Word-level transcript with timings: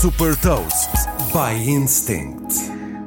Super 0.00 0.36
Toast 0.36 0.90
by 1.32 1.68
Instinct. 1.68 2.54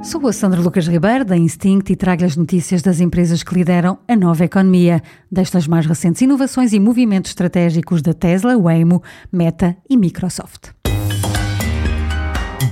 Sou 0.03 0.27
a 0.27 0.33
Sandra 0.33 0.59
Lucas 0.59 0.89
Ribeiro, 0.89 1.23
da 1.23 1.37
Instinct, 1.37 1.89
e 1.89 1.95
trago 1.95 2.25
as 2.25 2.35
notícias 2.35 2.81
das 2.81 2.99
empresas 2.99 3.43
que 3.43 3.53
lideram 3.53 3.97
a 4.09 4.13
nova 4.13 4.43
economia, 4.43 5.01
destas 5.31 5.67
mais 5.67 5.85
recentes 5.85 6.21
inovações 6.21 6.73
e 6.73 6.81
movimentos 6.81 7.31
estratégicos 7.31 8.01
da 8.01 8.13
Tesla, 8.13 8.57
Waymo, 8.57 9.01
Meta 9.31 9.77
e 9.89 9.95
Microsoft. 9.95 10.71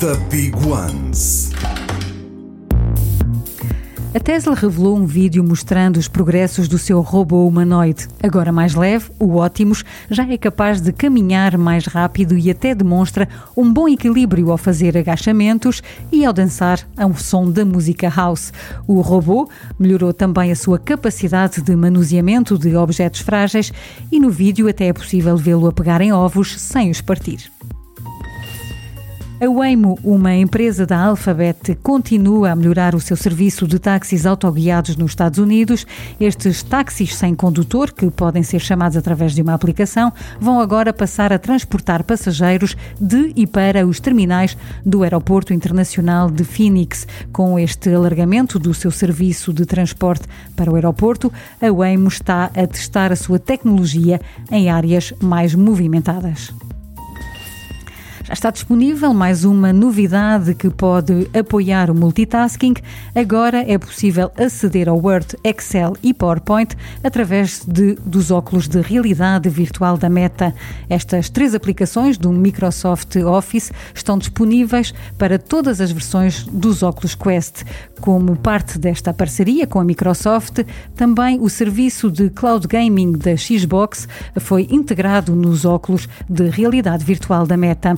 The 0.02 0.18
Big 0.30 0.54
Ones. 0.68 1.49
A 4.12 4.20
Tesla 4.20 4.56
revelou 4.56 4.98
um 4.98 5.06
vídeo 5.06 5.44
mostrando 5.44 5.98
os 5.98 6.08
progressos 6.08 6.68
do 6.68 6.80
seu 6.80 7.00
robô 7.00 7.48
humanoide. 7.48 8.08
Agora 8.24 8.52
mais 8.52 8.74
leve, 8.74 9.12
o 9.20 9.40
Optimus 9.40 9.86
já 10.10 10.28
é 10.28 10.36
capaz 10.36 10.82
de 10.82 10.92
caminhar 10.92 11.56
mais 11.60 11.86
rápido 11.86 12.36
e 12.36 12.50
até 12.50 12.74
demonstra 12.74 13.30
um 13.56 13.72
bom 13.72 13.88
equilíbrio 13.88 14.50
ao 14.50 14.58
fazer 14.58 14.98
agachamentos 14.98 15.84
e 16.12 16.26
ao 16.26 16.34
dançar 16.34 16.80
ao 16.98 17.16
som 17.16 17.52
da 17.52 17.64
música 17.64 18.10
house. 18.10 18.52
O 18.88 19.00
robô 19.02 19.48
melhorou 19.78 20.12
também 20.12 20.52
a 20.52 20.56
sua 20.56 20.80
capacidade 20.80 21.62
de 21.62 21.76
manuseamento 21.76 22.58
de 22.58 22.76
objetos 22.76 23.20
frágeis 23.20 23.72
e 24.12 24.20
no 24.20 24.32
vídeo 24.32 24.68
até 24.68 24.88
é 24.88 24.94
possível 24.94 25.38
vê-lo 25.38 25.68
a 25.68 25.72
pegar 25.72 26.02
em 26.02 26.12
ovos 26.12 26.60
sem 26.60 26.90
os 26.90 27.00
partir. 27.00 27.52
A 29.42 29.48
Waymo, 29.48 29.98
uma 30.04 30.36
empresa 30.36 30.86
da 30.86 31.02
Alphabet, 31.02 31.74
continua 31.82 32.52
a 32.52 32.56
melhorar 32.58 32.94
o 32.94 33.00
seu 33.00 33.16
serviço 33.16 33.66
de 33.66 33.80
táxis 33.80 34.26
autoguiados 34.26 34.98
nos 34.98 35.12
Estados 35.12 35.40
Unidos. 35.40 35.88
Estes 36.20 36.62
táxis 36.62 37.16
sem 37.16 37.34
condutor, 37.34 37.94
que 37.94 38.12
podem 38.12 38.44
ser 38.44 38.60
chamados 38.60 38.98
através 38.98 39.34
de 39.34 39.42
uma 39.42 39.54
aplicação, 39.54 40.12
vão 40.42 40.60
agora 40.60 40.92
passar 40.92 41.32
a 41.32 41.40
transportar 41.40 42.04
passageiros 42.04 42.76
de 43.00 43.32
e 43.34 43.48
para 43.48 43.88
os 43.88 44.02
terminais 44.02 44.58
do 44.86 45.04
Aeroporto 45.04 45.54
Internacional 45.54 46.30
de 46.30 46.44
Phoenix. 46.44 47.08
Com 47.32 47.58
este 47.58 47.94
alargamento 47.94 48.60
do 48.60 48.74
seu 48.74 48.92
serviço 48.92 49.54
de 49.54 49.66
transporte 49.66 50.28
para 50.54 50.70
o 50.70 50.76
aeroporto, 50.76 51.32
a 51.62 51.72
Waymo 51.72 52.10
está 52.10 52.52
a 52.54 52.68
testar 52.68 53.14
a 53.14 53.16
sua 53.16 53.40
tecnologia 53.40 54.20
em 54.52 54.70
áreas 54.70 55.14
mais 55.22 55.56
movimentadas. 55.56 56.54
Já 58.30 58.34
está 58.34 58.52
disponível 58.52 59.12
mais 59.12 59.44
uma 59.44 59.74
novidade 59.74 60.54
que 60.54 60.70
pode 60.70 61.28
apoiar 61.36 61.90
o 61.90 61.96
multitasking. 61.96 62.76
Agora 63.16 63.66
é 63.68 63.76
possível 63.76 64.32
aceder 64.38 64.88
ao 64.88 65.00
Word, 65.00 65.36
Excel 65.44 65.98
e 66.04 66.14
PowerPoint 66.14 66.78
através 67.04 67.66
de, 67.68 67.96
dos 68.06 68.30
óculos 68.30 68.68
de 68.68 68.82
realidade 68.82 69.50
virtual 69.50 69.98
da 69.98 70.12
Meta. 70.12 70.54
Estas 70.88 71.28
três 71.28 71.56
aplicações 71.56 72.20
do 72.20 72.32
Microsoft 72.32 73.16
Office 73.16 73.72
estão 73.96 74.16
disponíveis 74.16 74.94
para 75.18 75.40
todas 75.40 75.82
as 75.82 75.92
versões 75.92 76.44
dos 76.44 76.84
óculos 76.84 77.16
Quest. 77.16 77.64
Como 78.00 78.36
parte 78.36 78.78
desta 78.78 79.12
parceria 79.12 79.66
com 79.66 79.80
a 79.80 79.84
Microsoft, 79.84 80.60
também 80.96 81.42
o 81.42 81.50
serviço 81.50 82.12
de 82.12 82.30
cloud 82.30 82.68
gaming 82.68 83.14
da 83.14 83.36
Xbox 83.36 84.08
foi 84.40 84.68
integrado 84.70 85.36
nos 85.36 85.66
óculos 85.66 86.08
de 86.30 86.48
realidade 86.48 87.04
virtual 87.04 87.48
da 87.48 87.58
Meta. 87.58 87.98